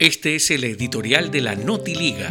[0.00, 2.30] Este es el editorial de la Noti Liga,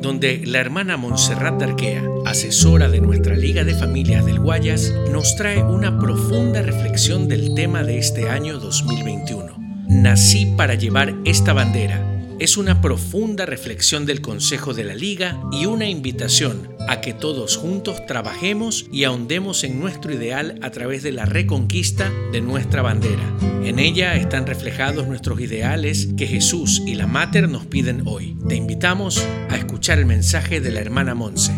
[0.00, 5.62] donde la hermana Montserrat Darquea, asesora de nuestra Liga de Familias del Guayas, nos trae
[5.62, 9.54] una profunda reflexión del tema de este año 2021.
[9.86, 15.66] Nací para llevar esta bandera es una profunda reflexión del Consejo de la Liga y
[15.66, 21.12] una invitación a que todos juntos trabajemos y ahondemos en nuestro ideal a través de
[21.12, 23.22] la reconquista de nuestra bandera.
[23.62, 28.36] En ella están reflejados nuestros ideales que Jesús y la Mater nos piden hoy.
[28.48, 31.52] Te invitamos a escuchar el mensaje de la hermana Monse.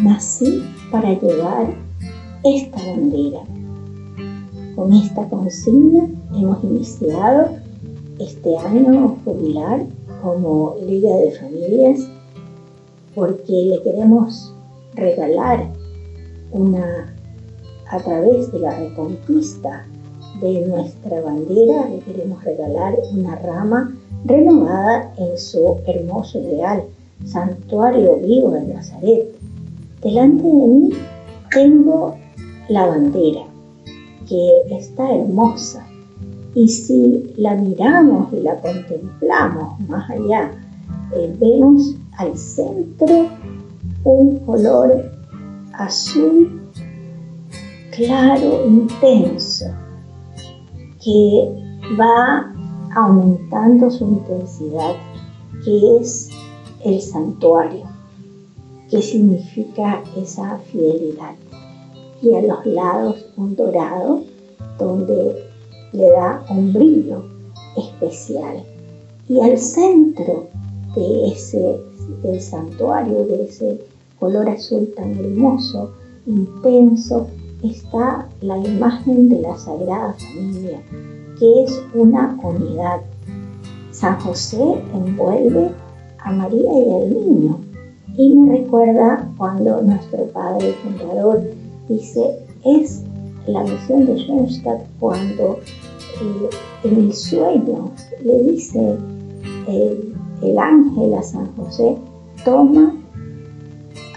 [0.00, 1.74] Nací para llevar
[2.44, 3.40] esta bandera.
[4.76, 7.59] Con esta consigna hemos iniciado
[8.20, 9.86] este año jubilar
[10.22, 12.08] como Liga de Familias
[13.14, 14.54] porque le queremos
[14.94, 15.68] regalar
[16.52, 17.14] una,
[17.90, 19.86] a través de la reconquista
[20.40, 23.94] de nuestra bandera, le queremos regalar una rama
[24.24, 26.84] renovada en su hermoso ideal,
[27.24, 29.28] santuario vivo de Nazaret.
[30.02, 30.90] Delante de mí
[31.52, 32.16] tengo
[32.68, 33.42] la bandera,
[34.28, 35.86] que está hermosa,
[36.54, 40.50] y si la miramos y la contemplamos más allá,
[41.14, 43.28] eh, vemos al centro
[44.04, 45.10] un color
[45.72, 46.60] azul
[47.90, 49.66] claro, intenso,
[51.02, 51.52] que
[51.98, 52.52] va
[52.94, 54.94] aumentando su intensidad,
[55.64, 56.30] que es
[56.84, 57.84] el santuario,
[58.90, 61.34] que significa esa fidelidad.
[62.22, 64.22] Y a los lados un dorado,
[64.78, 65.49] donde
[65.92, 67.24] le da un brillo
[67.76, 68.62] especial.
[69.28, 70.48] Y al centro
[70.94, 71.80] de ese
[72.22, 73.80] del santuario, de ese
[74.18, 75.92] color azul tan hermoso,
[76.26, 77.28] intenso,
[77.62, 80.82] está la imagen de la Sagrada Familia,
[81.38, 83.00] que es una unidad.
[83.92, 85.70] San José envuelve
[86.18, 87.58] a María y al niño
[88.16, 91.42] y me recuerda cuando nuestro padre fundador
[91.88, 93.02] dice, es
[93.52, 95.58] la misión de Schoenstatt cuando
[96.20, 96.50] eh,
[96.84, 97.90] en el sueño
[98.24, 98.96] le dice
[99.68, 101.96] el, ángel a San José,
[102.44, 102.94] toma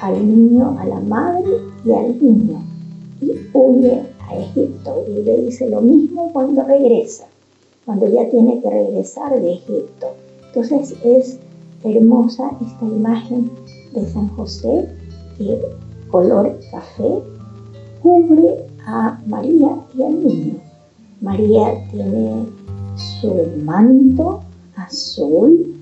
[0.02, 1.52] al niño, a la madre
[1.86, 2.62] y al niño
[3.22, 5.06] y huye a Egipto.
[5.08, 7.26] Y le dice lo mismo cuando regresa,
[7.86, 10.08] cuando ya tiene que regresar de Egipto.
[10.48, 11.40] Entonces es
[11.84, 13.52] hermosa esta imagen
[13.94, 14.88] de San José
[15.38, 15.60] que
[16.10, 17.24] color café
[18.02, 20.56] cubre a María y al niño.
[21.22, 22.46] María tiene
[22.96, 24.42] su manto
[24.76, 25.82] azul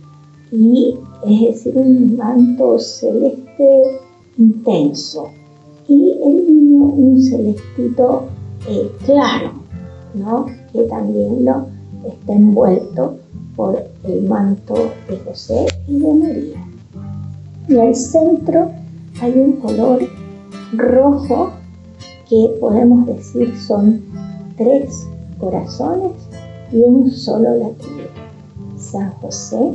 [0.52, 4.00] y es decir, un manto celeste
[4.38, 5.30] intenso.
[5.88, 8.28] Y el niño un celestito
[8.70, 9.52] eh, claro,
[10.14, 10.46] ¿no?
[10.72, 11.68] que también lo
[12.08, 13.18] está envuelto
[13.56, 14.76] por el manto
[15.10, 16.68] de José y de María.
[17.68, 18.72] Y al centro
[19.22, 20.02] hay un color
[20.74, 21.52] rojo
[22.32, 24.02] que podemos decir son
[24.56, 25.06] tres
[25.38, 26.14] corazones
[26.72, 28.08] y un solo latido.
[28.78, 29.74] San José,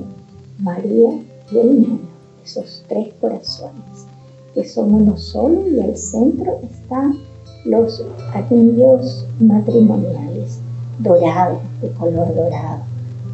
[0.60, 1.20] María
[1.52, 1.98] y el niño,
[2.42, 4.06] esos tres corazones,
[4.54, 7.18] que son uno solo y al centro están
[7.66, 8.02] los
[8.32, 10.58] anillos matrimoniales,
[11.00, 12.84] dorados, de color dorado,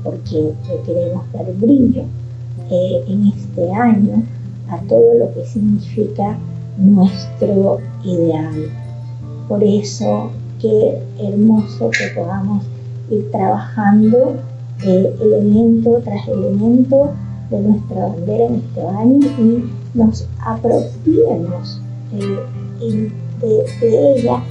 [0.02, 0.52] porque
[0.84, 2.02] queremos dar brillo
[2.72, 4.24] eh, en este año
[4.68, 6.36] a todo lo que significa
[6.76, 8.81] nuestro ideal
[9.48, 10.30] por eso,
[10.60, 12.64] qué hermoso que podamos
[13.10, 14.36] ir trabajando
[14.84, 17.12] eh, elemento tras elemento
[17.50, 19.64] de nuestra bandera en este año y
[19.94, 21.81] nos apropiemos
[22.12, 23.10] eh,
[23.41, 24.42] de, ella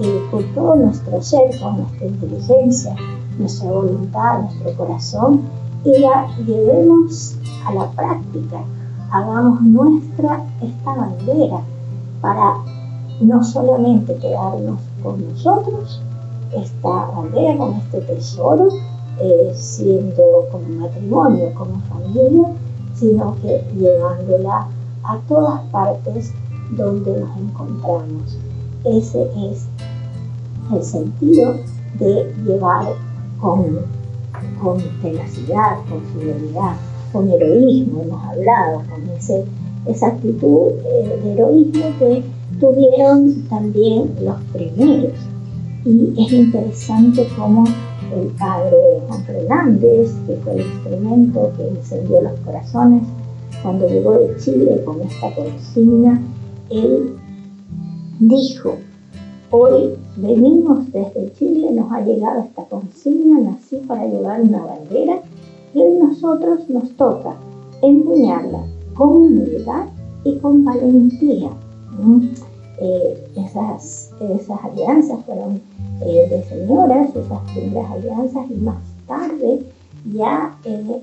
[0.00, 2.94] eh, con todo nuestro ser, con nuestra inteligencia,
[3.38, 5.42] nuestra voluntad, nuestro corazón
[5.84, 7.36] y la llevemos
[7.66, 8.62] a la práctica,
[9.10, 11.60] hagamos nuestra esta bandera
[12.20, 12.54] para
[13.22, 16.00] no solamente quedarnos con nosotros,
[16.52, 18.68] esta bandera, con este tesoro,
[19.20, 22.48] eh, siendo como matrimonio, como familia,
[22.94, 24.68] sino que llevándola
[25.04, 26.32] a todas partes
[26.76, 28.38] donde nos encontramos.
[28.84, 29.66] Ese es
[30.72, 31.54] el sentido
[31.98, 32.94] de llevar
[33.40, 33.80] con,
[34.62, 36.76] con tenacidad, con fidelidad,
[37.12, 39.44] con heroísmo, hemos hablado, con ese,
[39.86, 42.24] esa actitud eh, de heroísmo que
[42.60, 45.12] tuvieron también los primeros.
[45.84, 47.64] Y es interesante cómo
[48.14, 48.76] el padre
[49.08, 53.02] Juan Fernández, que fue el instrumento que encendió los corazones,
[53.62, 56.20] cuando llegó de Chile con esta consigna,
[56.70, 57.14] él
[58.20, 58.76] dijo,
[59.50, 65.22] hoy venimos desde Chile, nos ha llegado esta consigna, nací para llevar una bandera
[65.74, 67.34] nosotros nos toca
[67.82, 68.64] empuñarla
[68.94, 69.86] con humildad
[70.24, 71.50] y con valentía.
[72.78, 75.60] Eh, esas, esas alianzas fueron
[76.00, 79.66] eh, de señoras, esas primeras alianzas, y más tarde,
[80.12, 81.02] ya eh,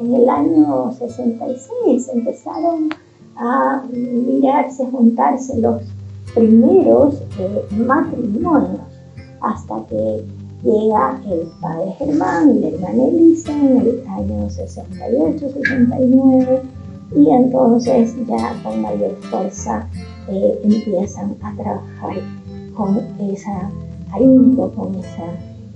[0.00, 2.88] en el año 66, empezaron
[3.36, 5.82] a mirarse, a juntarse los
[6.34, 7.22] primeros
[7.70, 8.80] matrimonios,
[9.42, 10.24] hasta que
[10.64, 16.62] llega el padre Germán y la hermana Elisa en el año 68, 69
[17.14, 19.86] y entonces ya con mayor fuerza
[20.28, 22.16] empiezan a trabajar
[22.74, 23.70] con esa
[24.12, 25.24] ahínco, con esa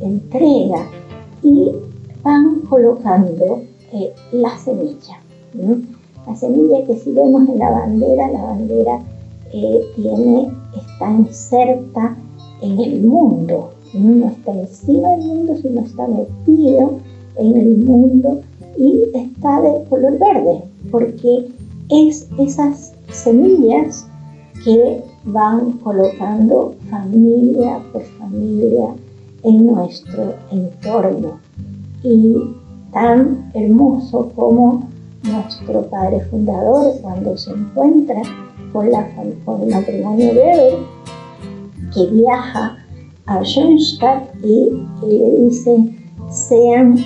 [0.00, 0.87] entrega
[1.43, 1.72] y
[2.22, 3.62] van colocando
[3.93, 5.20] eh, la semilla.
[6.26, 9.00] La semilla que si vemos en la bandera, la bandera
[9.52, 12.16] eh, tiene, está inserta
[12.60, 16.99] en el mundo, no está encima del mundo, sino está metido
[17.37, 18.40] en el mundo
[18.76, 21.49] y está de color verde, porque
[21.90, 24.06] es esas semillas
[24.64, 28.94] que van colocando familia por familia
[29.42, 31.38] en nuestro entorno.
[32.02, 32.36] Y
[32.92, 34.88] tan hermoso como
[35.24, 38.22] nuestro padre fundador cuando se encuentra
[38.72, 39.08] con, la,
[39.44, 40.78] con el matrimonio Weber,
[41.92, 42.76] que viaja
[43.26, 44.70] a Schoenstatt y,
[45.02, 45.94] y le dice,
[46.30, 46.96] sean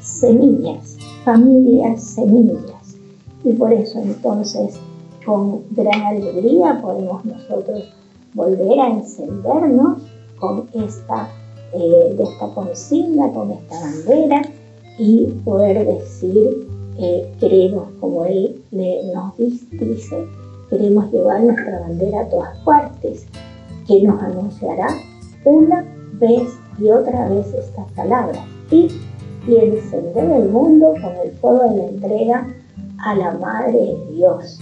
[0.00, 2.96] semillas, familias semillas.
[3.44, 4.78] Y por eso entonces
[5.28, 7.84] con gran alegría podemos nosotros
[8.32, 9.98] volver a encendernos
[10.38, 11.28] con esta,
[11.74, 14.40] eh, de esta consigna, con esta bandera
[14.98, 16.66] y poder decir,
[16.96, 20.26] eh, queremos, como él nos dice,
[20.70, 23.26] queremos llevar nuestra bandera a todas partes,
[23.86, 24.88] que nos anunciará
[25.44, 25.84] una
[26.14, 26.48] vez
[26.78, 28.40] y otra vez estas palabras.
[28.70, 28.88] Y
[29.46, 32.46] y encender el mundo con el fuego de la entrega
[32.98, 34.60] a la Madre de Dios.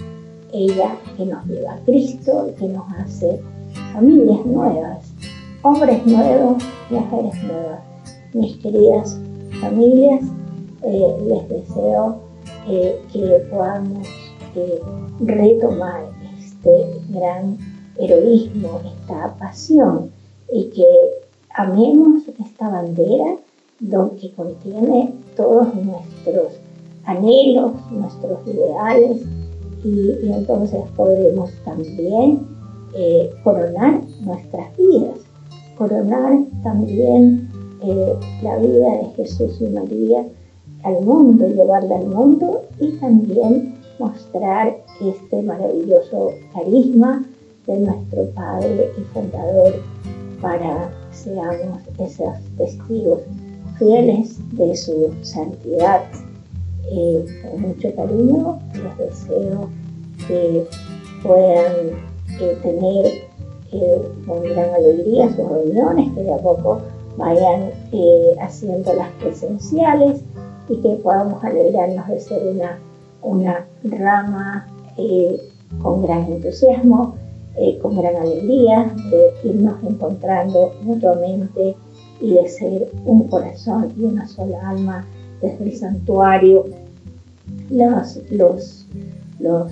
[0.57, 3.39] Ella que nos lleva a Cristo, que nos hace
[3.93, 5.13] familias nuevas,
[5.61, 7.79] hombres nuevos, mujeres nuevas.
[8.33, 9.19] Mis queridas
[9.61, 10.23] familias,
[10.81, 12.17] eh, les deseo
[12.67, 14.07] eh, que podamos
[14.55, 14.81] eh,
[15.19, 16.05] retomar
[16.39, 17.57] este gran
[17.99, 20.09] heroísmo, esta pasión
[20.51, 20.85] y que
[21.53, 23.37] amemos esta bandera
[24.19, 26.53] que contiene todos nuestros
[27.05, 29.21] anhelos, nuestros ideales
[29.83, 32.45] y, entonces podremos también
[32.95, 35.19] eh, coronar nuestras vidas,
[35.77, 37.49] coronar también
[37.83, 40.25] eh, la vida de Jesús y María
[40.83, 47.25] al mundo, llevarla al mundo y también mostrar este maravilloso carisma
[47.65, 49.73] de nuestro Padre y Fundador
[50.41, 53.21] para seamos esos testigos
[53.77, 56.03] fieles de su santidad.
[56.89, 59.69] Eh, con mucho cariño les deseo
[60.25, 60.65] que
[61.21, 61.73] puedan
[62.39, 63.05] eh, tener
[63.73, 66.79] eh, con gran alegría sus reuniones, que de a poco
[67.17, 67.71] vayan
[68.39, 70.21] haciendo las presenciales
[70.69, 72.79] y que podamos alegrarnos de ser una,
[73.21, 74.67] una rama
[75.81, 77.15] con gran entusiasmo,
[77.81, 81.75] con gran alegría, de irnos encontrando mutuamente
[82.21, 85.05] y de ser un corazón y una sola alma
[85.41, 86.65] desde el santuario.
[87.69, 88.85] Los, los,
[89.39, 89.71] los,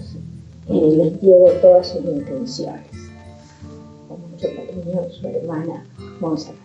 [0.68, 2.88] eh, les llevo todas sus intenciones.
[4.08, 5.86] Con mucho cariño, su hermana
[6.20, 6.65] Monserrat.